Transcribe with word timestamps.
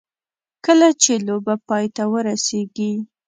کله 0.65 0.87
چې 1.01 1.13
لوبه 1.27 1.55
پای 1.67 1.85
ته 1.95 2.03
ورسېږي. 2.11 2.91